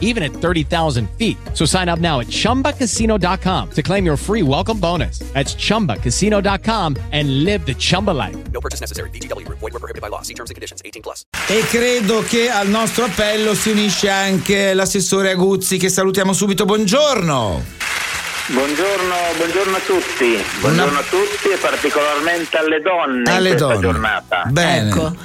even 0.00 0.22
at 0.22 0.32
30,000 0.32 1.08
feet. 1.18 1.36
So 1.52 1.66
sign 1.66 1.88
up 1.90 1.98
now 1.98 2.20
at 2.20 2.28
chumbacasino.com 2.28 3.70
to 3.72 3.82
claim 3.82 4.06
your 4.06 4.16
free 4.16 4.42
welcome 4.42 4.78
bonus. 4.78 5.18
That's 5.34 5.54
chumbacasino.com 5.56 6.96
and 7.12 7.44
live 7.44 7.66
the 7.66 7.74
Chumba 7.74 8.12
life. 8.12 8.36
No 8.52 8.60
purchase 8.60 8.80
necessary. 8.80 9.10
VGW 9.10 9.44
Group. 9.44 9.58
Void 9.58 9.72
were 9.72 9.80
prohibited 9.80 10.00
by 10.00 10.08
law. 10.08 10.22
See 10.22 10.34
terms 10.34 10.50
and 10.50 10.54
conditions. 10.56 10.80
18 10.84 11.02
plus. 11.02 11.24
E 11.48 11.60
credo 11.68 12.22
che 12.26 12.48
al 12.50 12.68
nostro 12.68 13.04
appello 13.04 13.54
si 13.54 13.70
unisce 13.70 14.08
anche 14.08 14.72
l'assessore 14.74 15.30
Aguzzi 15.30 15.76
che 15.76 15.88
salutiamo 15.88 16.32
subito. 16.32 16.64
Buongiorno. 16.64 17.62
Buongiorno, 18.46 19.14
buongiorno 19.38 19.76
a 19.76 19.80
tutti, 19.80 20.36
buongiorno 20.60 20.98
a 20.98 21.02
tutti 21.02 21.48
e 21.48 21.56
particolarmente 21.56 22.58
alle 22.58 22.82
donne 22.82 23.30
Alle 23.30 23.48
in 23.52 23.56
questa 23.56 23.72
donne. 23.72 23.80
giornata. 23.80 24.42
Bene. 24.50 24.88
Ecco. 24.90 25.16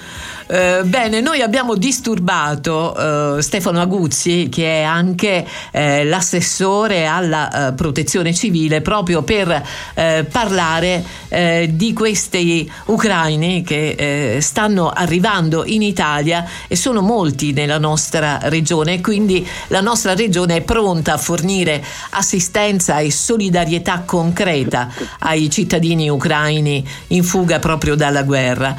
Eh, 0.52 0.82
bene, 0.84 1.22
noi 1.22 1.44
abbiamo 1.44 1.76
disturbato 1.76 3.38
eh, 3.38 3.42
Stefano 3.44 3.82
Aguzzi, 3.82 4.50
che 4.50 4.80
è 4.80 4.82
anche 4.82 5.46
eh, 5.70 6.04
l'assessore 6.06 7.06
alla 7.06 7.68
eh, 7.68 7.74
protezione 7.74 8.34
civile, 8.34 8.82
proprio 8.82 9.22
per 9.22 9.64
eh, 9.94 10.26
parlare 10.30 11.18
di 11.30 11.94
questi 11.94 12.70
ucraini 12.86 13.62
che 13.62 14.40
stanno 14.42 14.90
arrivando 14.90 15.64
in 15.64 15.84
Italia 15.84 16.44
e 16.68 16.76
sono 16.76 17.02
molti 17.02 17.54
nella 17.54 17.78
nostra 17.78 18.40
regione 18.44 19.00
quindi 19.00 19.48
la 19.68 19.82
nostra 19.82 20.16
regione 20.16 20.56
è 20.56 20.62
pronta 20.62 21.14
a 21.14 21.18
fornire 21.18 21.84
assistenza 22.12 22.98
e 22.98 23.12
solidarietà 23.12 24.02
concreta 24.08 24.92
ai 25.20 25.52
cittadini 25.52 26.10
ucraini 26.10 26.84
in 27.08 27.24
fuga 27.24 27.60
proprio 27.60 27.94
dalla 27.94 28.24
guerra. 28.24 28.76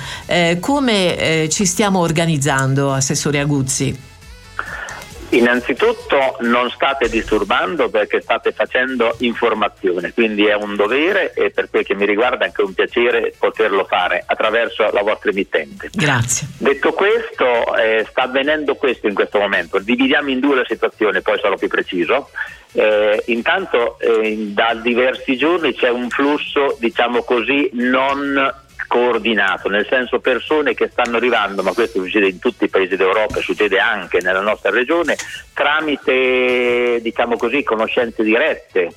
Come 0.58 1.16
eh, 1.16 1.48
ci 1.60 1.66
stiamo 1.66 1.98
organizzando, 1.98 2.90
Assessore 2.90 3.38
Aguzzi? 3.38 3.94
Innanzitutto 5.28 6.38
non 6.40 6.70
state 6.70 7.10
disturbando 7.10 7.90
perché 7.90 8.22
state 8.22 8.52
facendo 8.52 9.14
informazione, 9.18 10.14
quindi 10.14 10.46
è 10.46 10.54
un 10.54 10.74
dovere 10.74 11.34
e 11.34 11.50
per 11.50 11.68
quel 11.68 11.84
che 11.84 11.94
mi 11.94 12.06
riguarda 12.06 12.46
anche 12.46 12.62
un 12.62 12.72
piacere 12.72 13.34
poterlo 13.38 13.84
fare 13.84 14.24
attraverso 14.24 14.90
la 14.90 15.02
vostra 15.02 15.32
emittente. 15.32 15.90
Grazie. 15.92 16.48
Detto 16.56 16.94
questo, 16.94 17.76
eh, 17.76 18.06
sta 18.08 18.22
avvenendo 18.22 18.76
questo 18.76 19.06
in 19.06 19.12
questo 19.12 19.38
momento. 19.38 19.78
Dividiamo 19.80 20.30
in 20.30 20.40
due 20.40 20.56
la 20.56 20.64
situazione, 20.66 21.20
poi 21.20 21.38
sarò 21.42 21.56
più 21.56 21.68
preciso. 21.68 22.30
Eh, 22.72 23.22
intanto 23.26 23.98
eh, 23.98 24.34
da 24.54 24.72
diversi 24.80 25.36
giorni 25.36 25.74
c'è 25.74 25.90
un 25.90 26.08
flusso, 26.08 26.78
diciamo 26.80 27.22
così, 27.22 27.68
non 27.74 28.50
coordinato, 28.90 29.68
nel 29.68 29.86
senso 29.88 30.18
persone 30.18 30.74
che 30.74 30.88
stanno 30.88 31.18
arrivando, 31.18 31.62
ma 31.62 31.72
questo 31.72 32.02
succede 32.02 32.26
in 32.26 32.40
tutti 32.40 32.64
i 32.64 32.68
paesi 32.68 32.96
d'Europa 32.96 33.38
succede 33.38 33.78
anche 33.78 34.18
nella 34.20 34.40
nostra 34.40 34.70
regione, 34.70 35.16
tramite 35.54 36.98
diciamo 37.00 37.36
così, 37.36 37.62
conoscenze 37.62 38.24
dirette. 38.24 38.92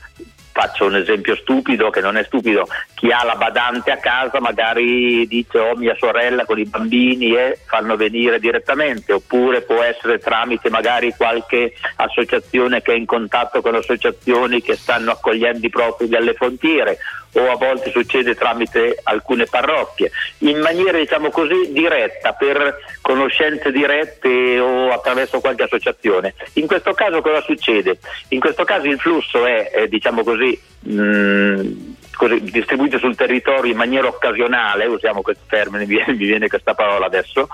Faccio 0.51 0.85
un 0.85 0.95
esempio 0.95 1.35
stupido 1.35 1.89
che 1.91 1.99
non 1.99 2.17
è 2.17 2.23
stupido, 2.23 2.67
chi 2.95 3.11
ha 3.11 3.23
la 3.23 3.35
badante 3.35 3.91
a 3.91 3.97
casa 3.97 4.39
magari 4.39 5.27
dice 5.27 5.57
ho 5.57 5.75
mia 5.75 5.95
sorella 5.97 6.45
con 6.45 6.59
i 6.59 6.65
bambini 6.65 7.35
e 7.35 7.59
fanno 7.65 7.95
venire 7.95 8.39
direttamente, 8.39 9.13
oppure 9.13 9.61
può 9.61 9.81
essere 9.81 10.17
tramite 10.17 10.69
magari 10.69 11.13
qualche 11.15 11.73
associazione 11.97 12.81
che 12.81 12.93
è 12.93 12.95
in 12.95 13.05
contatto 13.05 13.61
con 13.61 13.75
associazioni 13.75 14.61
che 14.61 14.75
stanno 14.75 15.11
accogliendo 15.11 15.65
i 15.65 15.69
profughi 15.69 16.15
alle 16.15 16.33
frontiere 16.33 16.97
o 17.33 17.51
a 17.51 17.55
volte 17.55 17.91
succede 17.91 18.35
tramite 18.35 18.99
alcune 19.03 19.45
parrocchie, 19.45 20.11
in 20.39 20.59
maniera 20.59 20.97
diciamo 20.97 21.29
così 21.29 21.71
diretta 21.71 22.33
per 22.33 22.77
conoscenze 23.01 23.71
dirette 23.71 24.59
o 24.59 24.91
attraverso 24.91 25.39
qualche 25.39 25.63
associazione. 25.63 26.33
In 26.53 26.67
questo 26.67 26.93
caso 26.93 27.21
cosa 27.21 27.41
succede? 27.41 27.99
In 28.29 28.39
questo 28.39 28.63
caso 28.63 28.87
il 28.87 28.99
flusso 28.99 29.45
è 29.45 29.71
eh, 29.73 29.87
diciamo 29.87 30.23
così, 30.23 30.59
mh, 30.79 31.69
così, 32.15 32.41
distribuito 32.43 32.97
sul 32.97 33.15
territorio 33.15 33.71
in 33.71 33.77
maniera 33.77 34.07
occasionale, 34.07 34.85
usiamo 34.85 35.21
questo 35.21 35.43
termine, 35.47 35.85
mi 36.07 36.15
viene 36.15 36.47
questa 36.47 36.73
parola 36.73 37.05
adesso, 37.05 37.47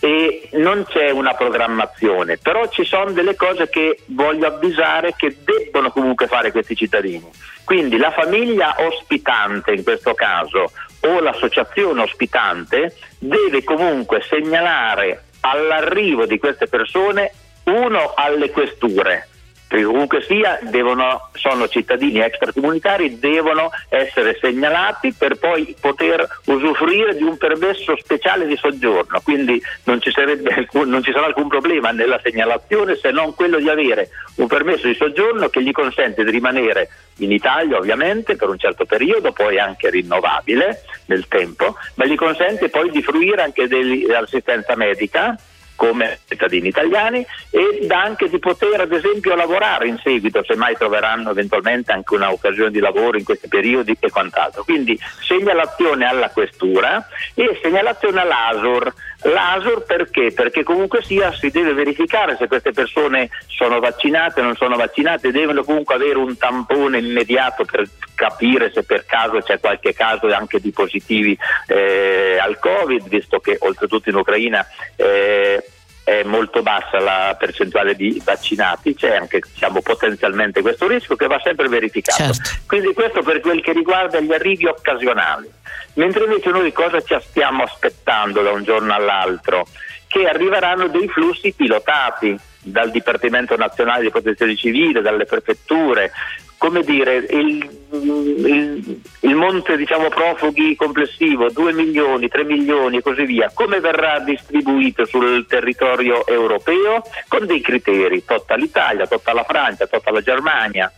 e 0.00 0.48
non 0.52 0.84
c'è 0.88 1.10
una 1.10 1.34
programmazione, 1.34 2.36
però 2.36 2.68
ci 2.68 2.84
sono 2.84 3.10
delle 3.10 3.34
cose 3.34 3.68
che 3.68 4.00
voglio 4.06 4.46
avvisare 4.46 5.14
che 5.16 5.36
debbono 5.44 5.90
comunque 5.90 6.26
fare 6.26 6.52
questi 6.52 6.76
cittadini. 6.76 7.28
Quindi 7.64 7.96
la 7.96 8.12
famiglia 8.12 8.76
ospitante 8.78 9.72
in 9.72 9.82
questo 9.82 10.14
caso 10.14 10.70
o 11.00 11.20
l'associazione 11.20 12.02
ospitante 12.02 12.94
deve 13.18 13.62
comunque 13.64 14.22
segnalare 14.22 15.24
all'arrivo 15.40 16.26
di 16.26 16.38
queste 16.38 16.66
persone 16.66 17.32
uno 17.64 18.14
alle 18.14 18.50
questure 18.50 19.28
perché 19.68 19.84
comunque 19.84 20.22
sia 20.22 20.58
devono, 20.62 21.28
sono 21.34 21.68
cittadini 21.68 22.20
extracomunitari, 22.20 23.18
devono 23.18 23.70
essere 23.90 24.36
segnalati 24.40 25.12
per 25.12 25.38
poi 25.38 25.76
poter 25.78 26.26
usufruire 26.46 27.14
di 27.14 27.22
un 27.22 27.36
permesso 27.36 27.94
speciale 27.98 28.46
di 28.46 28.56
soggiorno, 28.56 29.20
quindi 29.22 29.62
non 29.84 30.00
ci, 30.00 30.10
alcun, 30.16 30.88
non 30.88 31.02
ci 31.02 31.12
sarà 31.12 31.26
alcun 31.26 31.48
problema 31.48 31.90
nella 31.90 32.18
segnalazione 32.22 32.96
se 32.96 33.10
non 33.10 33.34
quello 33.34 33.58
di 33.58 33.68
avere 33.68 34.08
un 34.36 34.46
permesso 34.46 34.86
di 34.86 34.94
soggiorno 34.94 35.48
che 35.48 35.62
gli 35.62 35.72
consente 35.72 36.24
di 36.24 36.30
rimanere 36.30 36.88
in 37.18 37.30
Italia 37.30 37.76
ovviamente 37.76 38.36
per 38.36 38.48
un 38.48 38.58
certo 38.58 38.86
periodo, 38.86 39.32
poi 39.32 39.58
anche 39.58 39.90
rinnovabile 39.90 40.82
nel 41.06 41.28
tempo, 41.28 41.76
ma 41.96 42.06
gli 42.06 42.14
consente 42.14 42.70
poi 42.70 42.90
di 42.90 43.02
fruire 43.02 43.42
anche 43.42 43.68
dell'assistenza 43.68 44.76
medica 44.76 45.36
come 45.78 46.18
cittadini 46.26 46.66
italiani 46.66 47.24
e 47.50 47.86
anche 47.88 48.28
di 48.28 48.40
poter 48.40 48.80
ad 48.80 48.92
esempio 48.92 49.36
lavorare 49.36 49.86
in 49.86 49.96
seguito 50.02 50.42
se 50.44 50.56
mai 50.56 50.74
troveranno 50.76 51.30
eventualmente 51.30 51.92
anche 51.92 52.16
un'occasione 52.16 52.72
di 52.72 52.80
lavoro 52.80 53.16
in 53.16 53.22
questi 53.22 53.46
periodi 53.46 53.96
e 54.00 54.10
quant'altro. 54.10 54.64
Quindi 54.64 54.98
segnalazione 55.20 56.04
alla 56.04 56.30
questura 56.30 57.06
e 57.32 57.56
segnalazione 57.62 58.20
all'ASUR. 58.20 58.92
L'ASUR 59.22 59.82
perché? 59.82 60.32
Perché 60.32 60.62
comunque 60.62 61.02
sia 61.02 61.32
si 61.32 61.50
deve 61.50 61.72
verificare 61.72 62.36
se 62.36 62.46
queste 62.46 62.70
persone 62.70 63.28
sono 63.48 63.80
vaccinate 63.80 64.40
o 64.40 64.44
non 64.44 64.54
sono 64.54 64.76
vaccinate, 64.76 65.32
devono 65.32 65.64
comunque 65.64 65.96
avere 65.96 66.18
un 66.18 66.36
tampone 66.36 66.98
immediato 66.98 67.64
per 67.64 67.88
capire 68.14 68.70
se 68.72 68.84
per 68.84 69.04
caso 69.06 69.40
c'è 69.40 69.58
qualche 69.58 69.92
caso 69.92 70.32
anche 70.32 70.60
di 70.60 70.70
positivi 70.70 71.36
eh, 71.66 72.38
al 72.40 72.58
Covid, 72.60 73.08
visto 73.08 73.40
che 73.40 73.56
oltretutto 73.58 74.08
in 74.08 74.16
Ucraina 74.16 74.64
eh, 74.94 75.64
è 76.08 76.22
molto 76.22 76.62
bassa 76.62 76.98
la 76.98 77.36
percentuale 77.38 77.94
di 77.94 78.18
vaccinati, 78.24 78.94
c'è 78.94 79.14
anche 79.14 79.40
diciamo, 79.52 79.82
potenzialmente 79.82 80.62
questo 80.62 80.86
rischio 80.88 81.16
che 81.16 81.26
va 81.26 81.38
sempre 81.44 81.68
verificato. 81.68 82.32
Certo. 82.32 82.50
Quindi 82.66 82.94
questo 82.94 83.20
per 83.20 83.40
quel 83.40 83.60
che 83.60 83.72
riguarda 83.72 84.18
gli 84.18 84.32
arrivi 84.32 84.64
occasionali. 84.64 85.50
Mentre 85.94 86.24
invece 86.24 86.48
noi 86.48 86.72
cosa 86.72 87.02
ci 87.02 87.14
stiamo 87.20 87.62
aspettando 87.62 88.40
da 88.40 88.52
un 88.52 88.64
giorno 88.64 88.94
all'altro? 88.94 89.66
Che 90.06 90.26
arriveranno 90.26 90.88
dei 90.88 91.08
flussi 91.08 91.52
pilotati 91.52 92.34
dal 92.62 92.90
Dipartimento 92.90 93.54
Nazionale 93.56 94.04
di 94.04 94.10
Protezione 94.10 94.56
Civile, 94.56 95.02
dalle 95.02 95.26
prefetture, 95.26 96.10
come 96.58 96.82
dire, 96.82 97.16
il, 97.30 97.70
il, 97.92 99.00
il 99.20 99.34
monte 99.34 99.76
diciamo, 99.76 100.08
profughi 100.08 100.74
complessivo, 100.74 101.50
2 101.50 101.72
milioni, 101.72 102.28
3 102.28 102.44
milioni 102.44 102.98
e 102.98 103.02
così 103.02 103.24
via, 103.24 103.50
come 103.54 103.78
verrà 103.78 104.18
distribuito 104.18 105.06
sul 105.06 105.46
territorio 105.46 106.26
europeo? 106.26 107.02
Con 107.28 107.46
dei 107.46 107.60
criteri, 107.60 108.24
tutta 108.24 108.56
l'Italia, 108.56 109.06
tutta 109.06 109.32
la 109.32 109.44
Francia, 109.44 109.86
tutta 109.86 110.10
la 110.10 110.20
Germania 110.20 110.92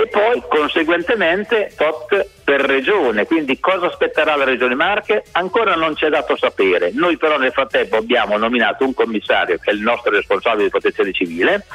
e 0.00 0.06
poi 0.06 0.42
conseguentemente 0.48 1.72
tot 1.76 2.26
per 2.44 2.60
regione, 2.60 3.26
quindi 3.26 3.58
cosa 3.58 3.86
aspetterà 3.86 4.36
la 4.36 4.44
regione 4.44 4.76
Marche? 4.76 5.24
Ancora 5.32 5.74
non 5.74 5.94
c'è 5.94 6.08
dato 6.08 6.36
sapere, 6.36 6.92
noi 6.92 7.16
però 7.16 7.36
nel 7.36 7.50
frattempo 7.52 7.96
abbiamo 7.96 8.36
nominato 8.36 8.84
un 8.84 8.94
commissario 8.94 9.58
che 9.58 9.70
è 9.70 9.74
il 9.74 9.80
nostro 9.80 10.12
responsabile 10.12 10.64
di 10.64 10.70
protezione 10.70 11.12
civile, 11.12 11.66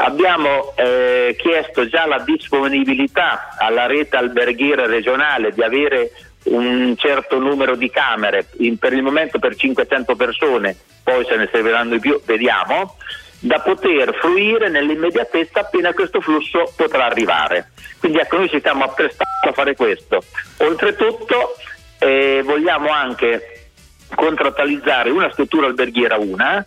Abbiamo 0.00 0.74
eh, 0.76 1.34
chiesto 1.36 1.88
già 1.88 2.06
la 2.06 2.20
disponibilità 2.20 3.56
alla 3.58 3.86
rete 3.86 4.16
alberghiera 4.16 4.86
regionale 4.86 5.50
di 5.50 5.60
avere 5.62 6.12
un 6.44 6.94
certo 6.96 7.40
numero 7.40 7.74
di 7.74 7.90
camere, 7.90 8.46
in, 8.58 8.78
per 8.78 8.92
il 8.92 9.02
momento 9.02 9.40
per 9.40 9.56
500 9.56 10.14
persone, 10.14 10.76
poi 11.02 11.24
se 11.26 11.34
ne 11.34 11.48
serviranno 11.50 11.94
di 11.94 11.98
più, 11.98 12.20
vediamo, 12.24 12.96
da 13.40 13.58
poter 13.58 14.14
fruire 14.14 14.68
nell'immediatezza 14.68 15.60
appena 15.60 15.92
questo 15.92 16.20
flusso 16.20 16.72
potrà 16.76 17.06
arrivare. 17.06 17.72
Quindi 17.98 18.18
ecco, 18.18 18.36
noi 18.36 18.48
ci 18.48 18.60
stiamo 18.60 18.84
apprestando 18.84 19.48
a 19.48 19.52
fare 19.52 19.74
questo. 19.74 20.22
Oltretutto 20.58 21.56
eh, 21.98 22.40
vogliamo 22.44 22.90
anche 22.90 23.70
contrattualizzare 24.14 25.10
una 25.10 25.30
struttura 25.32 25.66
alberghiera 25.66 26.16
una 26.16 26.64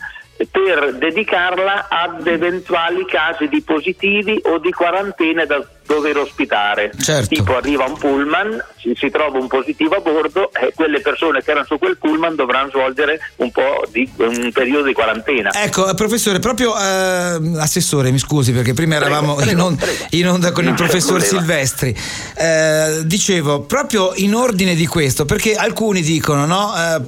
per 0.50 0.96
dedicarla 0.96 1.88
ad 1.90 2.26
eventuali 2.26 3.06
casi 3.06 3.48
di 3.48 3.62
positivi 3.62 4.40
o 4.44 4.58
di 4.60 4.72
quarantene 4.72 5.46
da 5.46 5.66
dover 5.86 6.18
ospitare. 6.18 6.92
Certo. 6.98 7.36
Tipo 7.36 7.58
arriva 7.58 7.86
un 7.86 7.98
pullman, 7.98 8.64
si, 8.78 9.10
trova 9.10 9.38
un 9.38 9.48
positivo 9.48 9.96
a 9.96 10.00
bordo 10.00 10.52
e 10.54 10.72
quelle 10.74 11.02
persone 11.02 11.42
che 11.44 11.52
erano 11.52 11.66
su 11.66 11.78
quel 11.78 11.98
pullman 11.98 12.36
dovranno 12.36 12.70
svolgere 12.70 13.20
un 13.38 13.52
po' 13.52 13.84
di 13.92 14.10
un 14.18 14.52
periodo 14.54 14.86
di 14.86 14.94
quarantena. 14.94 15.52
Ecco, 15.52 15.90
eh, 15.90 15.94
professore, 15.94 16.40
proprio 16.40 16.74
eh, 16.78 17.40
assessore, 17.58 18.12
mi 18.12 18.20
scusi 18.20 18.54
perché 18.54 18.74
prima 18.74 18.98
Prego, 18.98 19.12
eravamo 19.12 19.36
prego, 19.36 19.52
in, 19.52 19.60
on- 19.60 19.76
prego. 19.76 20.06
in 20.12 20.28
onda 20.28 20.52
con 20.52 20.64
il 20.64 20.70
Non 20.70 20.78
c'è 20.78 20.86
professor. 20.86 21.22
Silvestri. 21.22 21.96
Eh, 22.36 23.02
dicevo, 23.04 23.62
proprio 23.62 24.14
in 24.16 24.34
ordine 24.34 24.76
di 24.76 24.88
questo, 24.88 25.26
perché 25.26 25.56
alcuni 25.56 26.02
dicono, 26.02 26.46
no, 26.46 26.74
eh, 26.74 27.02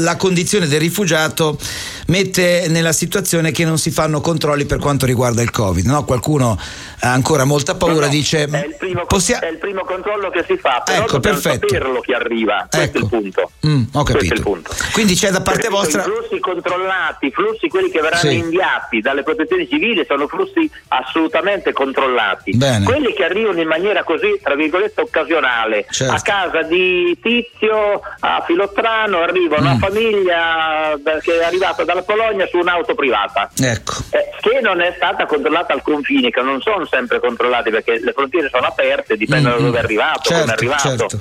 la 0.00 0.16
condizione 0.16 0.66
del 0.66 0.80
rifugiato 0.80 1.58
mette 2.10 2.66
nella 2.68 2.92
situazione 2.92 3.52
che 3.52 3.64
non 3.64 3.78
si 3.78 3.90
fanno 3.90 4.20
controlli 4.20 4.64
per 4.66 4.78
quanto 4.78 5.06
riguarda 5.06 5.42
il 5.42 5.50
Covid, 5.50 5.86
no? 5.86 6.04
Qualcuno 6.04 6.58
ha 7.02 7.12
ancora 7.12 7.44
molta 7.44 7.76
paura, 7.76 7.94
No, 7.94 8.00
no, 8.06 8.08
dice 8.08 8.44
è 8.44 8.64
il, 8.66 8.74
primo, 8.76 9.06
possia- 9.06 9.38
è 9.38 9.48
il 9.48 9.58
primo 9.58 9.84
controllo 9.84 10.28
che 10.30 10.44
si 10.46 10.56
fa, 10.56 10.82
però 10.84 11.04
Ecco, 11.04 11.20
perfetto. 11.20 11.68
saperlo 11.68 12.00
chi 12.00 12.12
arriva. 12.12 12.66
Questo 12.68 12.98
Ecco. 12.98 12.98
è 12.98 13.00
il 13.00 13.08
punto. 13.22 13.50
Mm, 13.66 13.82
ho 13.92 14.02
Questo 14.02 14.18
è 14.18 14.22
il 14.22 14.28
capito. 14.28 14.42
punto. 14.50 14.70
Quindi 14.92 15.14
c'è 15.14 15.30
da 15.30 15.40
parte 15.40 15.68
vostra 15.68 16.02
I 16.02 16.04
flussi 16.04 16.38
controllati, 16.40 17.26
i 17.26 17.30
flussi 17.30 17.68
quelli 17.68 17.90
che 17.90 18.00
verranno 18.00 18.30
Sì. 18.30 18.36
inviati 18.36 19.00
dalle 19.00 19.22
protezioni 19.22 19.68
civili 19.68 20.04
sono 20.06 20.26
flussi 20.26 20.68
assolutamente 20.88 21.72
controllati. 21.72 22.56
Bene. 22.56 22.84
Quelli 22.84 23.12
che 23.14 23.24
arrivano 23.24 23.60
in 23.60 23.68
maniera 23.68 24.02
così, 24.04 24.38
tra 24.42 24.54
virgolette, 24.56 25.00
occasionale, 25.00 25.86
Certo. 25.90 26.12
a 26.14 26.20
casa 26.20 26.62
di 26.62 27.16
Tizio, 27.22 28.00
a 28.20 28.42
Filottrano, 28.46 29.20
arriva 29.20 29.58
una 29.58 29.74
Mm. 29.74 29.78
famiglia 29.78 30.98
da- 31.02 31.18
che 31.20 31.38
è 31.40 31.44
arrivata 31.44 31.84
dalla 31.84 31.99
Polonia 32.02 32.46
su 32.46 32.58
un'auto 32.58 32.94
privata. 32.94 33.50
Ecco. 33.58 33.94
Eh, 34.10 34.30
che 34.40 34.60
non 34.60 34.80
è 34.80 34.92
stata 34.96 35.26
controllata 35.26 35.72
al 35.72 35.82
confine, 35.82 36.30
che 36.30 36.40
non 36.42 36.60
sono 36.60 36.86
sempre 36.86 37.20
controllati 37.20 37.70
perché 37.70 37.98
le 38.00 38.12
frontiere 38.12 38.48
sono 38.50 38.66
aperte, 38.66 39.16
dipende 39.16 39.48
Mm, 39.48 39.52
da 39.52 39.58
dove 39.58 39.78
è 39.78 39.80
mm. 39.80 39.84
arrivato, 39.84 40.20
come 40.24 40.42
è 40.42 40.46
Certo, 40.46 40.52
arrivato. 40.52 40.88
certo. 40.88 41.20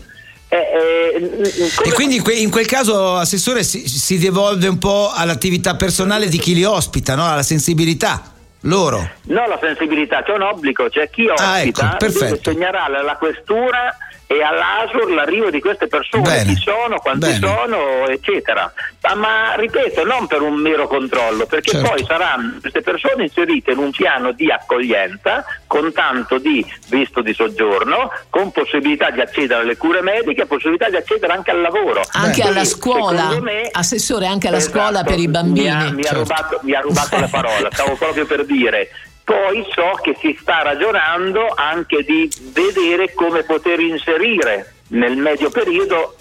Eh, 0.51 0.57
eh, 0.57 1.19
mm, 1.19 1.43
E 1.85 1.93
quindi 1.93 2.15
in, 2.15 2.23
que- 2.23 2.33
in 2.33 2.49
quel 2.49 2.65
caso, 2.65 3.15
Assessore, 3.17 3.63
si, 3.63 3.87
si 3.87 4.17
devolve 4.17 4.67
un 4.67 4.77
po' 4.79 5.11
all'attività 5.13 5.75
personale 5.75 6.27
di 6.27 6.37
chi 6.39 6.53
li 6.55 6.63
ospita, 6.63 7.15
no? 7.15 7.29
alla 7.29 7.43
sensibilità 7.43 8.33
loro. 8.63 9.09
No, 9.23 9.47
la 9.47 9.57
sensibilità, 9.61 10.21
c'è 10.23 10.33
un 10.33 10.41
obbligo, 10.41 10.89
c'è 10.89 11.09
chi 11.09 11.27
ospita 11.27 11.97
Ah, 11.97 12.05
ecco, 12.05 12.39
segnalare 12.41 12.97
alla 12.97 13.15
questura 13.15 13.95
e 14.31 14.43
all'ASUR 14.43 15.09
l'arrivo 15.11 15.49
di 15.49 15.59
queste 15.59 15.87
persone, 15.87 16.21
Bene, 16.21 16.53
chi 16.53 16.55
sono, 16.61 16.99
quanti 16.99 17.31
bene. 17.31 17.39
sono, 17.39 18.07
eccetera. 18.07 18.71
Ma, 19.01 19.15
ma, 19.15 19.55
ripeto, 19.55 20.03
non 20.03 20.27
per 20.27 20.41
un 20.43 20.53
mero 20.53 20.85
controllo, 20.87 21.47
perché 21.47 21.71
Certo. 21.71 21.89
poi 21.89 22.05
saranno 22.05 22.57
queste 22.61 22.81
persone 22.81 23.23
inserite 23.23 23.71
in 23.71 23.79
un 23.79 23.89
piano 23.89 24.31
di 24.31 24.51
accoglienza 24.51 25.43
con 25.65 25.91
tanto 25.93 26.37
di 26.37 26.63
visto 26.89 27.21
di 27.23 27.33
soggiorno, 27.33 28.11
con 28.29 28.51
possibilità 28.51 29.09
di 29.09 29.19
accedere 29.19 29.61
alle 29.63 29.77
cure 29.77 30.01
mediche, 30.03 30.45
possibilità 30.45 30.89
di 30.89 30.97
accedere 30.97 31.33
anche 31.33 31.49
al 31.49 31.61
lavoro. 31.61 32.03
Anche 32.11 32.41
Quindi, 32.41 32.57
alla 32.57 32.65
scuola, 32.65 33.39
me- 33.41 33.69
assessore, 33.71 34.27
anche 34.27 34.47
alla 34.47 34.57
Esatto, 34.57 34.77
scuola 34.77 35.03
per 35.03 35.17
i 35.17 35.25
Mi 35.25 35.27
bambini. 35.29 35.69
ha, 35.71 35.91
mi 35.91 36.01
ha 36.01 36.03
Certo. 36.03 36.17
rubato, 36.19 36.59
mi 36.61 36.73
ha 36.75 36.81
rubato 36.81 37.19
la 37.19 37.27
parola, 37.27 37.69
stavo 37.71 37.95
proprio 37.95 38.27
per 38.27 38.45
dire. 38.45 38.89
Poi 39.29 39.63
so 39.75 39.91
che 40.01 40.17
si 40.19 40.35
sta 40.41 40.63
ragionando 40.63 41.53
anche 41.53 42.01
di 42.01 42.27
vedere 42.51 43.13
come 43.13 43.43
poter 43.43 43.79
inserire 43.79 44.73
nel 44.87 45.17
medio 45.17 45.51
periodo 45.51 46.15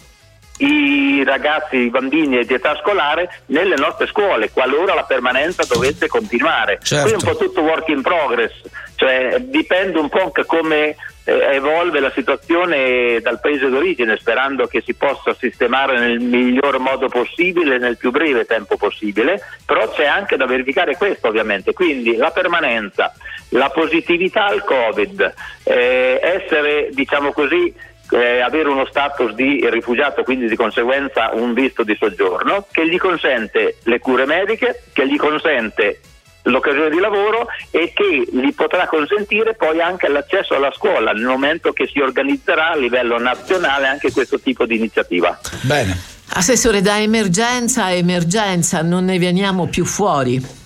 i 0.58 1.24
ragazzi, 1.24 1.76
i 1.76 1.88
bambini 1.88 2.44
di 2.44 2.52
età 2.52 2.76
scolare 2.76 3.40
nelle 3.46 3.76
nostre 3.76 4.08
scuole, 4.08 4.50
qualora 4.50 4.92
la 4.92 5.04
permanenza 5.04 5.64
dovesse 5.64 6.06
continuare. 6.06 6.80
Certo. 6.82 7.04
Qui 7.04 7.12
è 7.12 7.14
un 7.14 7.32
po' 7.32 7.42
tutto 7.42 7.62
work 7.62 7.88
in 7.88 8.02
progress, 8.02 8.52
cioè 8.96 9.38
dipende 9.40 9.98
un 9.98 10.10
po' 10.10 10.24
anche 10.24 10.44
come 10.44 10.94
evolve 11.28 12.00
la 12.00 12.10
situazione 12.10 13.20
dal 13.20 13.38
paese 13.40 13.68
d'origine, 13.68 14.16
sperando 14.16 14.66
che 14.66 14.80
si 14.80 14.94
possa 14.94 15.34
sistemare 15.34 15.98
nel 15.98 16.20
miglior 16.20 16.78
modo 16.78 17.08
possibile, 17.08 17.78
nel 17.78 17.98
più 17.98 18.10
breve 18.10 18.46
tempo 18.46 18.76
possibile, 18.76 19.40
però 19.66 19.90
c'è 19.90 20.06
anche 20.06 20.36
da 20.36 20.46
verificare 20.46 20.96
questo 20.96 21.28
ovviamente, 21.28 21.74
quindi 21.74 22.16
la 22.16 22.30
permanenza, 22.30 23.12
la 23.50 23.68
positività 23.68 24.46
al 24.46 24.64
Covid, 24.64 25.34
eh, 25.64 26.18
essere 26.22 26.88
diciamo 26.92 27.32
così 27.32 27.74
eh, 28.10 28.40
avere 28.40 28.70
uno 28.70 28.86
status 28.86 29.32
di 29.34 29.68
rifugiato, 29.68 30.22
quindi 30.22 30.48
di 30.48 30.56
conseguenza 30.56 31.30
un 31.34 31.52
visto 31.52 31.82
di 31.82 31.94
soggiorno, 31.98 32.66
che 32.70 32.88
gli 32.88 32.96
consente 32.96 33.76
le 33.84 33.98
cure 33.98 34.24
mediche, 34.24 34.84
che 34.94 35.06
gli 35.06 35.16
consente 35.16 36.00
l'occasione 36.50 36.90
di 36.90 36.98
lavoro 36.98 37.46
e 37.70 37.92
che 37.94 38.28
gli 38.30 38.52
potrà 38.54 38.86
consentire 38.86 39.54
poi 39.54 39.80
anche 39.80 40.08
l'accesso 40.08 40.54
alla 40.54 40.72
scuola 40.72 41.12
nel 41.12 41.24
momento 41.24 41.72
che 41.72 41.86
si 41.86 42.00
organizzerà 42.00 42.70
a 42.70 42.76
livello 42.76 43.18
nazionale 43.18 43.86
anche 43.86 44.10
questo 44.12 44.40
tipo 44.40 44.66
di 44.66 44.76
iniziativa. 44.76 45.38
Bene. 45.62 46.16
Assessore, 46.30 46.82
da 46.82 47.00
emergenza 47.00 47.84
a 47.84 47.92
emergenza 47.92 48.82
non 48.82 49.06
ne 49.06 49.18
veniamo 49.18 49.66
più 49.66 49.84
fuori. 49.84 50.56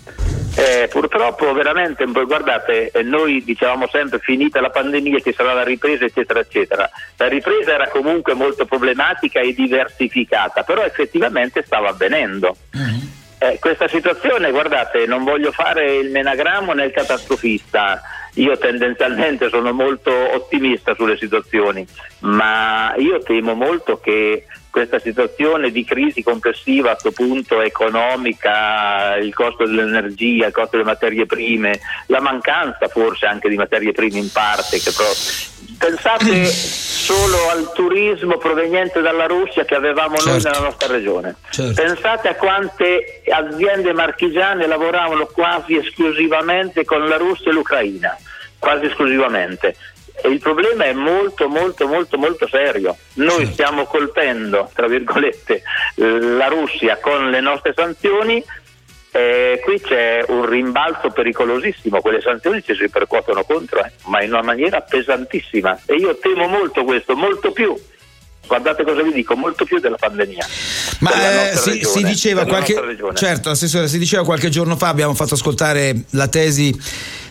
Eh, 0.55 0.87
purtroppo 0.90 1.50
veramente, 1.55 2.06
poi 2.06 2.26
guardate, 2.26 2.90
eh, 2.90 3.02
noi 3.02 3.43
dicevamo 3.43 3.88
sempre 3.90 4.19
finita 4.19 4.61
la 4.61 4.69
pandemia 4.69 5.19
ci 5.20 5.32
sarà 5.32 5.55
la 5.55 5.64
ripresa 5.64 6.05
eccetera 6.05 6.40
eccetera. 6.40 6.90
La 7.17 7.28
ripresa 7.28 7.73
era 7.73 7.88
comunque 7.88 8.35
molto 8.35 8.67
problematica 8.67 9.40
e 9.40 9.55
diversificata, 9.55 10.62
però 10.62 10.82
effettivamente 10.82 11.62
stava 11.64 11.88
avvenendo. 11.88 12.56
Eh, 13.43 13.59
questa 13.59 13.89
situazione, 13.89 14.53
guardate, 14.53 15.05
non 15.05 15.25
voglio 15.25 15.50
fare 15.50 15.97
il 15.97 16.12
menagrammo 16.12 16.75
né 16.75 16.85
il 16.85 16.93
catastrofista, 16.93 18.00
io 18.35 18.56
tendenzialmente 18.56 19.49
sono 19.49 19.73
molto 19.73 20.12
ottimista 20.12 20.94
sulle 20.94 21.17
situazioni, 21.17 21.85
ma 22.21 22.94
io 22.99 23.19
temo 23.19 23.55
molto 23.55 23.99
che 23.99 24.44
questa 24.73 24.99
situazione 24.99 25.71
di 25.71 25.85
crisi 25.85 26.23
complessiva 26.23 26.93
a 26.93 26.97
questo 26.97 27.13
punto 27.13 27.61
economica, 27.61 29.17
il 29.17 29.35
costo 29.35 29.67
dell'energia, 29.67 30.47
il 30.47 30.53
costo 30.53 30.79
delle 30.79 30.89
materie 30.89 31.27
prime, 31.27 31.79
la 32.07 32.21
mancanza 32.21 32.89
forse 32.89 33.27
anche 33.27 33.51
di 33.51 33.57
materie 33.57 33.93
prime 33.93 34.19
in 34.19 34.33
parte, 34.33 34.81
che 34.81 34.91
però 34.91 35.11
pensate 35.79 36.47
solo 36.49 37.51
al 37.51 37.71
turismo 37.75 38.39
proveniente 38.39 39.03
dalla 39.03 39.27
Russia 39.27 39.65
che 39.67 39.75
avevamo 39.75 40.15
noi 40.25 40.41
Certo. 40.41 40.49
nella 40.49 40.65
nostra 40.65 40.87
regione. 40.89 41.35
Certo. 41.51 41.83
Pensate 41.83 42.29
a 42.29 42.35
quante 42.37 43.23
aziende 43.29 43.93
marchigiane 43.93 44.67
lavoravano 44.67 45.27
quasi 45.27 45.76
esclusivamente 45.76 46.87
con 46.87 47.07
la 47.07 47.19
Russia 47.19 47.50
e 47.50 47.55
l'Ucraina, 47.55 48.17
quasi 48.59 48.87
esclusivamente. 48.87 49.76
E 50.21 50.28
il 50.28 50.38
problema 50.38 50.85
è 50.85 50.92
molto 50.92 51.49
molto 51.49 51.87
molto 51.87 52.19
molto 52.19 52.47
serio. 52.49 52.97
Noi 53.14 53.38
Certo. 53.38 53.52
stiamo 53.52 53.85
colpendo, 53.87 54.71
tra 54.75 54.87
virgolette, 54.87 55.62
la 55.95 56.49
Russia 56.49 56.99
con 57.00 57.31
le 57.31 57.40
nostre 57.40 57.73
sanzioni. 57.75 58.45
eh, 59.14 59.61
qui 59.62 59.78
c'è 59.78 60.25
un 60.28 60.47
rimbalzo 60.49 61.11
pericolosissimo, 61.11 62.00
quelle 62.00 62.23
sanzioni 62.23 62.62
ci 62.62 62.75
si 62.75 62.81
ripercuotono 62.83 63.45
contro, 63.45 63.85
eh, 63.85 63.92
ma 64.07 64.23
in 64.23 64.31
una 64.33 64.40
maniera 64.42 64.81
pesantissima. 64.81 65.81
E 65.85 65.97
io 65.97 66.16
temo 66.16 66.47
molto 66.47 66.83
questo, 66.85 67.14
molto 67.14 67.52
più. 67.52 67.78
Guardate 68.47 68.85
cosa 68.85 69.02
vi 69.02 69.12
dico, 69.12 69.37
molto 69.37 69.64
più 69.66 69.78
della 69.81 69.97
pandemia. 69.97 70.47
Ma 71.00 71.11
eh, 71.50 71.57
si, 71.57 71.71
regione, 71.71 71.85
si 71.85 72.02
diceva 72.04 72.45
qualche 72.47 72.75
certo, 73.14 73.50
assessore, 73.50 73.87
si 73.87 73.99
diceva 73.99 74.25
qualche 74.25 74.49
giorno 74.49 74.76
fa 74.76 74.88
abbiamo 74.88 75.14
fatto 75.14 75.35
ascoltare 75.35 75.95
la 76.11 76.28
tesi 76.28 76.75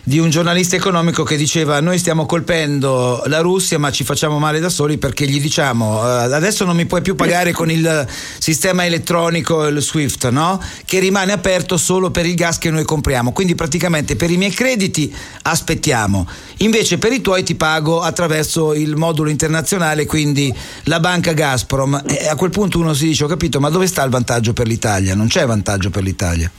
di 0.04 0.18
un 0.18 0.30
giornalista 0.30 0.76
economico 0.76 1.22
che 1.22 1.36
diceva 1.36 1.80
noi 1.80 1.98
stiamo 1.98 2.26
colpendo 2.26 3.22
la 3.26 3.40
Russia 3.40 3.78
ma 3.78 3.90
ci 3.92 4.02
facciamo 4.04 4.38
male 4.38 4.58
da 4.58 4.68
soli 4.68 4.98
perché 4.98 5.26
gli 5.26 5.40
diciamo 5.40 6.02
eh, 6.02 6.34
adesso 6.34 6.64
non 6.64 6.74
mi 6.74 6.86
puoi 6.86 7.02
più 7.02 7.14
pagare 7.14 7.52
con 7.52 7.70
il 7.70 8.06
sistema 8.38 8.84
elettronico 8.84 9.66
il 9.66 9.80
Swift, 9.80 10.28
no? 10.28 10.60
Che 10.84 10.98
rimane 10.98 11.32
aperto 11.32 11.76
solo 11.76 12.10
per 12.10 12.26
il 12.26 12.34
gas 12.34 12.58
che 12.58 12.70
noi 12.70 12.84
compriamo. 12.84 13.32
Quindi 13.32 13.54
praticamente 13.54 14.16
per 14.16 14.30
i 14.30 14.36
miei 14.36 14.50
crediti 14.50 15.14
aspettiamo. 15.42 16.26
Invece 16.58 16.98
per 16.98 17.12
i 17.12 17.20
tuoi 17.20 17.42
ti 17.42 17.54
pago 17.54 18.00
attraverso 18.00 18.74
il 18.74 18.96
modulo 18.96 19.30
internazionale, 19.30 20.06
quindi 20.06 20.54
la 20.84 21.00
banca 21.00 21.32
Gazprom. 21.32 22.02
E 22.06 22.28
a 22.28 22.36
quel 22.36 22.50
punto 22.50 22.78
uno 22.78 22.94
si 22.94 23.06
dice, 23.06 23.24
ho 23.24 23.28
capito, 23.28 23.60
ma 23.60 23.68
dove 23.68 23.86
sta 23.86 24.02
il 24.02 24.10
vantaggio 24.10 24.52
per 24.52 24.66
l'Italia? 24.66 25.14
Non 25.14 25.28
c'è 25.28 25.44
vantaggio 25.46 25.90
per 25.90 26.02
l'Italia. 26.02 26.50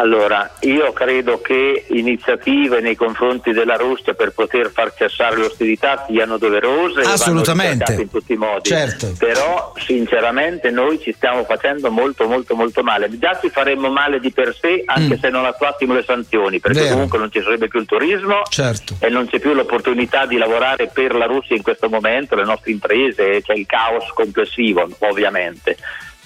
Allora, 0.00 0.48
io 0.60 0.92
credo 0.92 1.40
che 1.40 1.86
iniziative 1.88 2.80
nei 2.80 2.94
confronti 2.94 3.50
della 3.50 3.74
Russia 3.74 4.14
per 4.14 4.30
poter 4.30 4.70
far 4.70 4.94
cessare 4.94 5.36
le 5.36 5.46
ostilità 5.46 6.04
siano 6.08 6.38
doverose 6.38 7.00
e 7.00 7.04
Assolutamente. 7.04 7.94
in 7.94 8.08
tutti 8.08 8.34
i 8.34 8.36
modi. 8.36 8.68
Certo. 8.68 9.12
Però 9.18 9.72
sinceramente 9.76 10.70
noi 10.70 11.00
ci 11.00 11.12
stiamo 11.12 11.42
facendo 11.44 11.90
molto 11.90 12.28
molto 12.28 12.54
molto 12.54 12.84
male. 12.84 13.08
Già 13.18 13.38
ci 13.40 13.50
faremmo 13.50 13.90
male 13.90 14.20
di 14.20 14.30
per 14.30 14.54
sé 14.54 14.82
anche 14.86 15.16
Mm. 15.16 15.18
se 15.20 15.28
non 15.30 15.44
attuassimo 15.44 15.94
le 15.94 16.04
sanzioni, 16.04 16.60
perché 16.60 16.80
Vero. 16.82 16.92
comunque 16.92 17.18
non 17.18 17.32
ci 17.32 17.42
sarebbe 17.42 17.66
più 17.66 17.80
il 17.80 17.86
turismo 17.86 18.42
Certo. 18.48 18.94
e 19.00 19.08
non 19.08 19.26
c'è 19.26 19.40
più 19.40 19.52
l'opportunità 19.52 20.26
di 20.26 20.36
lavorare 20.36 20.86
per 20.92 21.12
la 21.16 21.26
Russia 21.26 21.56
in 21.56 21.62
questo 21.62 21.88
momento, 21.88 22.36
le 22.36 22.44
nostre 22.44 22.70
imprese, 22.70 23.42
c'è 23.42 23.54
il 23.54 23.66
caos 23.66 24.12
complessivo 24.14 24.88
ovviamente. 25.00 25.76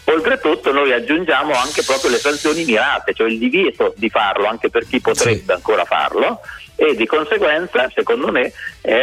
Oltretutto 0.05 0.73
noi 0.73 0.93
aggiungiamo 0.93 1.55
anche 1.55 1.83
proprio 1.83 2.11
le 2.11 2.19
sanzioni 2.19 2.65
mirate, 2.65 3.15
cioè 3.15 3.29
il 3.29 3.39
divieto 3.39 3.95
di 3.97 4.09
farlo 4.09 4.47
anche 4.47 4.69
per 4.69 4.87
chi 4.87 5.01
potrebbe 5.01 5.43
sì. 5.45 5.53
ancora 5.53 5.85
farlo 5.85 6.41
e 6.75 6.97
di 6.97 7.07
conseguenza, 7.07 7.91
secondo 7.95 8.33
me, 8.33 8.53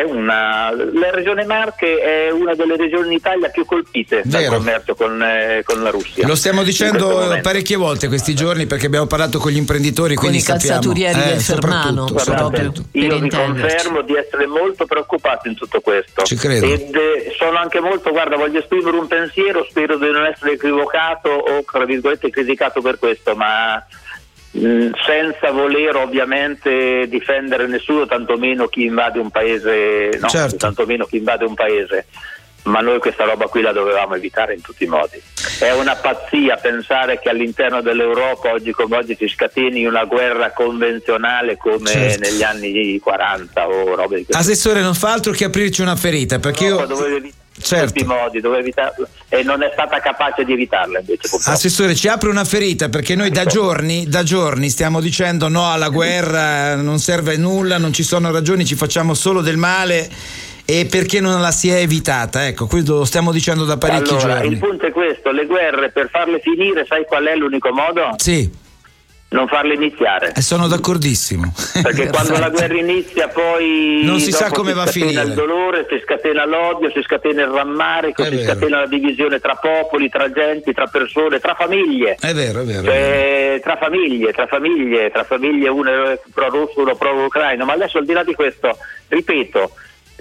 una... 0.07 0.71
la 0.71 1.11
regione 1.11 1.45
Marche 1.45 1.99
è 1.99 2.29
una 2.29 2.53
delle 2.53 2.75
regioni 2.75 3.07
in 3.07 3.13
Italia 3.13 3.49
più 3.49 3.65
colpite 3.65 4.21
Vero. 4.25 4.49
dal 4.49 4.57
commercio 4.57 4.95
con, 4.95 5.21
eh, 5.21 5.61
con, 5.63 5.81
la 5.81 5.89
Russia. 5.89 6.27
Lo 6.27 6.35
stiamo 6.35 6.63
dicendo 6.63 7.39
parecchie 7.41 7.77
volte 7.77 8.07
questi 8.07 8.35
giorni 8.35 8.65
perché 8.65 8.87
abbiamo 8.87 9.05
parlato 9.05 9.39
con 9.39 9.51
gli 9.51 9.57
imprenditori. 9.57 10.15
Con 10.15 10.33
i 10.33 10.41
calzaturieri 10.41 11.21
eh, 11.21 11.25
del 11.25 11.41
Fermano. 11.41 12.05
Guardate, 12.05 12.71
io 12.91 13.19
vi 13.19 13.29
confermo 13.29 14.01
di 14.01 14.15
essere 14.15 14.45
molto 14.47 14.85
preoccupato 14.85 15.47
in 15.47 15.55
tutto 15.55 15.79
questo. 15.79 16.23
Ci 16.23 16.35
credo. 16.35 16.65
Ed 16.65 16.95
eh, 16.95 17.33
sono 17.37 17.57
anche 17.57 17.79
molto, 17.79 18.11
guarda, 18.11 18.35
voglio 18.35 18.59
esprimere 18.59 18.97
un 18.97 19.07
pensiero, 19.07 19.65
spero 19.69 19.97
di 19.97 20.09
non 20.11 20.25
essere 20.25 20.53
equivocato 20.53 21.29
o, 21.29 21.63
tra 21.69 21.85
virgolette, 21.85 22.29
criticato 22.29 22.81
per 22.81 22.99
questo, 22.99 23.35
ma 23.35 23.81
senza 24.51 25.51
voler 25.51 25.95
ovviamente 25.95 27.07
difendere 27.07 27.67
nessuno, 27.67 28.05
tantomeno 28.07 28.67
chi 28.67 28.85
invade 28.85 29.19
un 29.19 29.29
paese, 29.29 30.17
no, 30.19 30.27
certo. 30.27 30.57
tantomeno 30.57 31.05
chi 31.05 31.17
invade 31.17 31.45
un 31.45 31.53
paese. 31.53 32.05
Ma 32.63 32.81
noi 32.81 32.99
questa 32.99 33.23
roba 33.23 33.45
qui 33.45 33.61
la 33.61 33.71
dovevamo 33.71 34.15
evitare 34.15 34.53
in 34.53 34.61
tutti 34.61 34.83
i 34.83 34.87
modi. 34.87 35.19
È 35.59 35.71
una 35.71 35.95
pazzia 35.95 36.57
pensare 36.57 37.17
che 37.17 37.29
all'interno 37.29 37.81
dell'Europa 37.81 38.51
oggi 38.51 38.71
come 38.71 38.97
oggi 38.97 39.15
si 39.17 39.27
scateni 39.27 39.85
una 39.85 40.03
guerra 40.03 40.51
convenzionale 40.51 41.55
come 41.55 41.89
certo. 41.89 42.19
negli 42.19 42.43
anni 42.43 42.99
40 42.99 43.67
o 43.67 43.95
robe 43.95 44.17
di 44.17 44.25
questo. 44.25 44.37
Assessore, 44.37 44.81
non 44.81 44.93
fa 44.93 45.13
altro 45.13 45.31
che 45.31 45.45
aprirci 45.45 45.81
una 45.81 45.95
ferita 45.95 46.39
perché 46.39 46.67
no, 46.67 46.81
io 46.81 47.31
certo. 47.61 47.85
tutti 47.87 48.01
i 48.01 48.05
modi, 48.05 48.39
doveva 48.39 48.61
evitarlo 48.61 49.07
e 49.29 49.43
non 49.43 49.61
è 49.61 49.69
stata 49.73 49.99
capace 49.99 50.43
di 50.43 50.53
evitarla 50.53 50.99
invece. 50.99 51.29
Purtroppo. 51.29 51.51
Assessore, 51.51 51.95
ci 51.95 52.07
apre 52.07 52.29
una 52.29 52.45
ferita 52.45 52.89
perché 52.89 53.15
noi 53.15 53.29
da 53.29 53.45
giorni, 53.45 54.07
da 54.07 54.23
giorni 54.23 54.69
stiamo 54.69 55.01
dicendo 55.01 55.47
no 55.47 55.71
alla 55.71 55.89
guerra, 55.89 56.75
non 56.75 56.99
serve 56.99 57.35
a 57.35 57.37
nulla, 57.37 57.77
non 57.77 57.93
ci 57.93 58.03
sono 58.03 58.31
ragioni, 58.31 58.65
ci 58.65 58.75
facciamo 58.75 59.13
solo 59.13 59.41
del 59.41 59.57
male 59.57 60.09
e 60.65 60.85
perché 60.85 61.19
non 61.19 61.41
la 61.41 61.51
si 61.51 61.69
è 61.69 61.77
evitata? 61.77 62.45
Ecco, 62.45 62.67
questo 62.67 62.97
lo 62.97 63.05
stiamo 63.05 63.31
dicendo 63.31 63.65
da 63.65 63.77
parecchi 63.77 64.09
allora, 64.09 64.35
giorni. 64.35 64.53
Il 64.53 64.59
punto 64.59 64.85
è 64.85 64.91
questo, 64.91 65.31
le 65.31 65.45
guerre 65.45 65.91
per 65.91 66.09
farle 66.09 66.39
finire, 66.39 66.85
sai 66.85 67.05
qual 67.05 67.25
è 67.25 67.35
l'unico 67.35 67.71
modo? 67.71 68.13
Sì 68.17 68.58
non 69.29 69.47
farle 69.47 69.75
iniziare. 69.75 70.33
E 70.35 70.41
sono 70.41 70.67
d'accordissimo. 70.67 71.53
Perché 71.83 72.07
quando 72.11 72.37
la 72.39 72.49
guerra 72.49 72.77
inizia 72.77 73.27
poi 73.27 74.01
non 74.03 74.19
si 74.19 74.31
sa 74.31 74.49
come 74.49 74.73
va 74.73 74.83
a 74.83 74.87
finire. 74.87 75.11
Si 75.11 75.15
scatena 75.15 75.29
il 75.29 75.47
dolore, 75.47 75.85
si 75.89 76.01
scatena 76.03 76.45
l'odio, 76.45 76.91
si 76.91 77.01
scatena 77.01 77.41
il 77.43 77.49
rammarico, 77.49 78.23
è 78.23 78.29
si 78.29 78.35
vero. 78.35 78.51
scatena 78.51 78.79
la 78.79 78.87
divisione 78.87 79.39
tra 79.39 79.55
popoli, 79.55 80.09
tra 80.09 80.31
genti, 80.31 80.73
tra 80.73 80.87
persone, 80.87 81.39
tra 81.39 81.53
famiglie. 81.53 82.17
È 82.19 82.33
vero, 82.33 82.61
è 82.61 82.63
vero. 82.63 82.83
Cioè, 82.83 82.93
è 82.93 83.49
vero. 83.49 83.59
Tra 83.61 83.77
famiglie, 83.77 84.33
tra 84.33 84.47
famiglie, 84.47 85.11
tra 85.11 85.23
famiglie, 85.23 85.69
uno 85.69 85.91
pro 86.33 86.49
russo, 86.49 86.81
uno 86.81 86.95
pro 86.95 87.25
ucraino. 87.25 87.65
Ma 87.65 87.73
adesso 87.73 87.97
al 87.97 88.05
di 88.05 88.13
là 88.13 88.23
di 88.23 88.33
questo, 88.33 88.77
ripeto, 89.07 89.71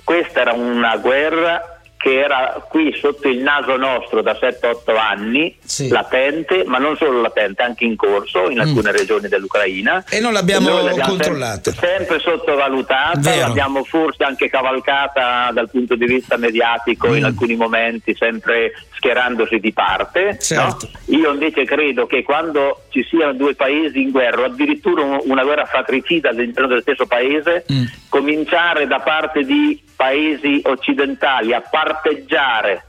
questa 0.04 0.40
era 0.40 0.52
una 0.52 0.96
guerra 0.96 1.77
che 1.98 2.20
era 2.20 2.64
qui 2.68 2.96
sotto 2.96 3.26
il 3.28 3.38
naso 3.38 3.76
nostro 3.76 4.22
da 4.22 4.38
7-8 4.40 4.96
anni, 4.96 5.54
sì. 5.62 5.88
latente, 5.88 6.62
ma 6.64 6.78
non 6.78 6.96
solo 6.96 7.20
latente, 7.20 7.62
anche 7.62 7.84
in 7.84 7.96
corso 7.96 8.48
in 8.48 8.60
alcune 8.60 8.92
mm. 8.92 8.94
regioni 8.94 9.28
dell'Ucraina. 9.28 10.04
E 10.08 10.20
non 10.20 10.32
l'abbiamo, 10.32 10.80
l'abbiamo 10.80 11.10
controllata. 11.10 11.72
Sempre, 11.72 11.88
sempre 11.88 12.18
sottovalutata, 12.20 13.18
Vero. 13.18 13.48
l'abbiamo 13.48 13.82
forse 13.82 14.22
anche 14.22 14.48
cavalcata 14.48 15.50
dal 15.52 15.68
punto 15.68 15.96
di 15.96 16.06
vista 16.06 16.36
mediatico 16.36 17.08
mm. 17.08 17.16
in 17.16 17.24
alcuni 17.24 17.56
momenti, 17.56 18.14
sempre 18.14 18.72
schierandosi 18.98 19.58
di 19.58 19.72
parte. 19.72 20.38
Certo. 20.38 20.90
No? 21.06 21.16
Io 21.16 21.32
invece 21.32 21.64
credo 21.64 22.06
che 22.06 22.22
quando 22.22 22.82
ci 22.90 23.04
siano 23.08 23.32
due 23.32 23.54
paesi 23.54 24.02
in 24.02 24.10
guerra, 24.10 24.42
o 24.42 24.44
addirittura 24.44 25.02
una 25.02 25.44
guerra 25.44 25.64
fratricida 25.64 26.30
all'interno 26.30 26.68
del 26.68 26.82
stesso 26.82 27.06
paese, 27.06 27.64
mm. 27.72 27.84
cominciare 28.08 28.86
da 28.86 28.98
parte 28.98 29.44
di 29.44 29.80
paesi 29.96 30.60
occidentali 30.64 31.54
a 31.54 31.60
parteggiare 31.60 32.82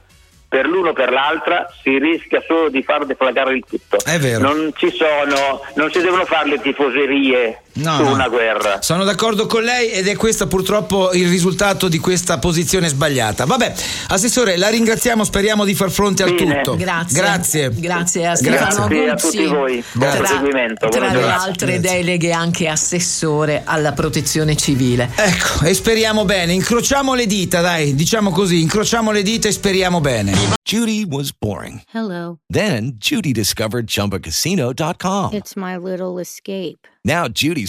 per 0.49 0.65
l'uno 0.65 0.89
o 0.89 0.93
per 0.93 1.11
l'altra 1.11 1.67
si 1.83 1.99
rischia 1.99 2.41
solo 2.45 2.69
di 2.69 2.81
far 2.81 3.05
deflagrare 3.05 3.55
il 3.55 3.63
tutto. 3.67 3.97
È 4.03 4.17
vero. 4.17 4.41
Non 4.41 4.71
ci 4.75 4.89
sono, 4.89 5.61
non 5.75 5.91
si 5.91 6.01
devono 6.01 6.25
fare 6.25 6.49
le 6.49 6.59
tifoserie 6.59 7.61
no, 7.81 7.97
su 7.97 8.03
una 8.03 8.27
guerra. 8.27 8.81
Sono 8.81 9.03
d'accordo 9.03 9.45
con 9.45 9.63
lei 9.63 9.89
ed 9.89 10.07
è 10.07 10.15
questo 10.15 10.47
purtroppo 10.47 11.11
il 11.13 11.27
risultato 11.27 11.87
di 11.87 11.99
questa 11.99 12.37
posizione 12.37 12.87
sbagliata. 12.87 13.45
Vabbè, 13.45 13.73
Assessore, 14.07 14.57
la 14.57 14.69
ringraziamo, 14.69 15.23
speriamo 15.23 15.65
di 15.65 15.73
far 15.73 15.91
fronte 15.91 16.23
al 16.23 16.33
Bene. 16.33 16.61
tutto. 16.61 16.75
Grazie. 16.77 17.19
Grazie. 17.19 17.69
Grazie 17.71 18.27
a 18.27 18.35
Stefano 18.35 18.87
Grazie 18.87 19.09
a 19.09 19.15
tutti 19.15 19.45
voi. 19.45 19.83
Buon 19.93 20.17
proseguimento. 20.17 20.87
Tra, 20.89 21.07
tra 21.07 21.13
le 21.13 21.29
altre 21.29 21.79
Grazie. 21.79 21.97
deleghe 21.97 22.31
anche 22.31 22.67
assessore 22.67 23.61
alla 23.65 23.93
protezione 23.93 24.55
civile. 24.55 25.09
Ecco, 25.15 25.65
e 25.65 25.73
speriamo 25.73 26.25
bene. 26.25 26.53
Incrociamo 26.53 27.13
le 27.13 27.25
dita, 27.25 27.61
dai, 27.61 27.95
diciamo 27.95 28.31
così, 28.31 28.61
incrociamo 28.61 29.11
le 29.11 29.21
dita 29.23 29.47
e 29.47 29.51
speriamo 29.51 29.99
bene. 30.01 30.33
Judy 30.63 31.05
was 31.09 31.31
boring. 31.37 31.81
Hello. 31.91 32.37
Then 32.47 32.95
Judy 32.99 33.31
discovered 33.31 33.87
chumbacasino.com. 33.87 35.33
It's 35.33 35.55
my 35.55 35.77
little 35.77 36.19
escape. 36.19 36.87
Now 37.03 37.27
Judy's 37.27 37.68